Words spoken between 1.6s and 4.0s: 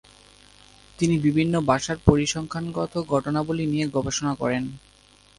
ভাষার পরিসংখ্যানগত ঘটনাবলী নিয়ে